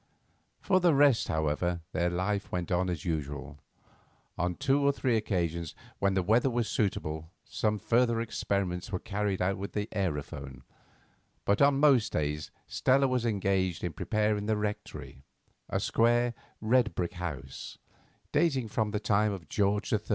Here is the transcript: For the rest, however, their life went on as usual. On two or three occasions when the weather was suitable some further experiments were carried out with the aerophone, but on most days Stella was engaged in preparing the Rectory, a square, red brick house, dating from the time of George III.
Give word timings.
For 0.59 0.79
the 0.79 0.95
rest, 0.95 1.27
however, 1.27 1.81
their 1.91 2.09
life 2.09 2.51
went 2.51 2.71
on 2.71 2.89
as 2.89 3.05
usual. 3.05 3.59
On 4.35 4.55
two 4.55 4.81
or 4.81 4.91
three 4.91 5.15
occasions 5.15 5.75
when 5.99 6.15
the 6.15 6.23
weather 6.23 6.49
was 6.49 6.67
suitable 6.67 7.29
some 7.45 7.77
further 7.77 8.19
experiments 8.19 8.91
were 8.91 8.97
carried 8.97 9.43
out 9.43 9.59
with 9.59 9.73
the 9.73 9.87
aerophone, 9.91 10.63
but 11.45 11.61
on 11.61 11.79
most 11.79 12.13
days 12.13 12.49
Stella 12.65 13.07
was 13.07 13.27
engaged 13.27 13.83
in 13.83 13.93
preparing 13.93 14.47
the 14.47 14.57
Rectory, 14.57 15.23
a 15.69 15.79
square, 15.79 16.33
red 16.61 16.95
brick 16.95 17.13
house, 17.13 17.77
dating 18.31 18.69
from 18.69 18.89
the 18.89 18.99
time 18.99 19.31
of 19.31 19.49
George 19.49 19.93
III. 19.93 19.99